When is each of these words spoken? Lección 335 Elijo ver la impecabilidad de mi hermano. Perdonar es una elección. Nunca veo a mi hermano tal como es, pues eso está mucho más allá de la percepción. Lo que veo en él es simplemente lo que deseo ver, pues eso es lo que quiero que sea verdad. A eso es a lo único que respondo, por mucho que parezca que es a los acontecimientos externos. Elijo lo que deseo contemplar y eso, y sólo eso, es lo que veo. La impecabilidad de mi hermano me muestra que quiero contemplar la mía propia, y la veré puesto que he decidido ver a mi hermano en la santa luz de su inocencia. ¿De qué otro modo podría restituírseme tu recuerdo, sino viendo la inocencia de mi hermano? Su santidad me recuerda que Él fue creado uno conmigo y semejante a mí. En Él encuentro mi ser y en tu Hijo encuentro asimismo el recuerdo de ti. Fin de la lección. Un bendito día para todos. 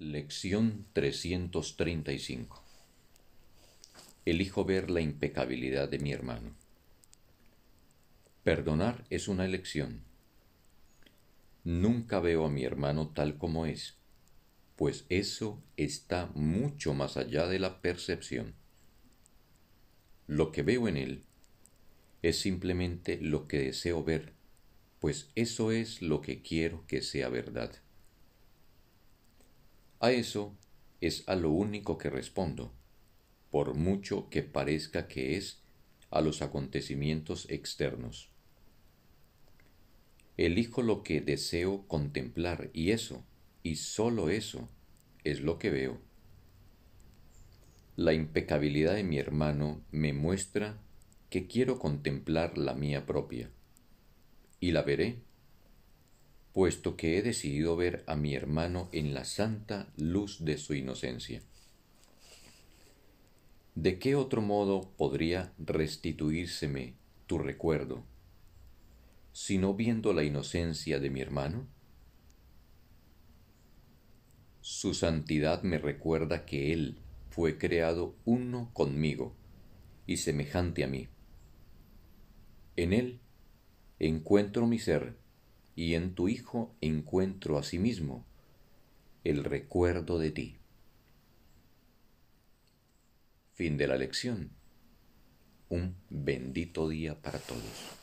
Lección 0.00 0.86
335 0.92 2.62
Elijo 4.24 4.64
ver 4.64 4.92
la 4.92 5.00
impecabilidad 5.00 5.88
de 5.88 5.98
mi 5.98 6.12
hermano. 6.12 6.54
Perdonar 8.44 9.04
es 9.10 9.26
una 9.26 9.44
elección. 9.44 10.04
Nunca 11.64 12.20
veo 12.20 12.46
a 12.46 12.48
mi 12.48 12.62
hermano 12.62 13.08
tal 13.08 13.38
como 13.38 13.66
es, 13.66 13.96
pues 14.76 15.04
eso 15.08 15.60
está 15.76 16.30
mucho 16.32 16.94
más 16.94 17.16
allá 17.16 17.48
de 17.48 17.58
la 17.58 17.80
percepción. 17.82 18.54
Lo 20.28 20.52
que 20.52 20.62
veo 20.62 20.86
en 20.86 20.96
él 20.96 21.24
es 22.22 22.38
simplemente 22.38 23.18
lo 23.20 23.48
que 23.48 23.58
deseo 23.58 24.04
ver, 24.04 24.32
pues 25.00 25.32
eso 25.34 25.72
es 25.72 26.02
lo 26.02 26.20
que 26.20 26.40
quiero 26.40 26.86
que 26.86 27.02
sea 27.02 27.28
verdad. 27.28 27.72
A 30.00 30.12
eso 30.12 30.56
es 31.00 31.24
a 31.28 31.34
lo 31.34 31.50
único 31.50 31.98
que 31.98 32.08
respondo, 32.08 32.72
por 33.50 33.74
mucho 33.74 34.28
que 34.30 34.42
parezca 34.42 35.08
que 35.08 35.36
es 35.36 35.60
a 36.10 36.20
los 36.20 36.40
acontecimientos 36.40 37.50
externos. 37.50 38.30
Elijo 40.36 40.82
lo 40.82 41.02
que 41.02 41.20
deseo 41.20 41.86
contemplar 41.88 42.70
y 42.72 42.92
eso, 42.92 43.24
y 43.64 43.74
sólo 43.74 44.30
eso, 44.30 44.68
es 45.24 45.40
lo 45.40 45.58
que 45.58 45.70
veo. 45.70 46.00
La 47.96 48.12
impecabilidad 48.12 48.94
de 48.94 49.02
mi 49.02 49.18
hermano 49.18 49.82
me 49.90 50.12
muestra 50.12 50.78
que 51.28 51.48
quiero 51.48 51.80
contemplar 51.80 52.56
la 52.56 52.74
mía 52.74 53.04
propia, 53.04 53.50
y 54.60 54.70
la 54.70 54.82
veré 54.82 55.18
puesto 56.52 56.96
que 56.96 57.18
he 57.18 57.22
decidido 57.22 57.76
ver 57.76 58.04
a 58.06 58.16
mi 58.16 58.34
hermano 58.34 58.88
en 58.92 59.14
la 59.14 59.24
santa 59.24 59.92
luz 59.96 60.44
de 60.44 60.58
su 60.58 60.74
inocencia. 60.74 61.42
¿De 63.74 63.98
qué 63.98 64.16
otro 64.16 64.42
modo 64.42 64.90
podría 64.96 65.52
restituírseme 65.58 66.94
tu 67.26 67.38
recuerdo, 67.38 68.04
sino 69.32 69.74
viendo 69.74 70.12
la 70.12 70.24
inocencia 70.24 70.98
de 70.98 71.10
mi 71.10 71.20
hermano? 71.20 71.68
Su 74.60 74.94
santidad 74.94 75.62
me 75.62 75.78
recuerda 75.78 76.44
que 76.44 76.72
Él 76.72 76.98
fue 77.30 77.56
creado 77.56 78.16
uno 78.24 78.70
conmigo 78.72 79.32
y 80.06 80.16
semejante 80.16 80.82
a 80.82 80.88
mí. 80.88 81.08
En 82.74 82.92
Él 82.92 83.20
encuentro 84.00 84.66
mi 84.66 84.78
ser 84.78 85.16
y 85.78 85.94
en 85.94 86.12
tu 86.12 86.26
Hijo 86.26 86.74
encuentro 86.80 87.56
asimismo 87.56 88.26
el 89.22 89.44
recuerdo 89.44 90.18
de 90.18 90.32
ti. 90.32 90.56
Fin 93.54 93.76
de 93.76 93.86
la 93.86 93.96
lección. 93.96 94.50
Un 95.68 95.94
bendito 96.10 96.88
día 96.88 97.22
para 97.22 97.38
todos. 97.38 97.97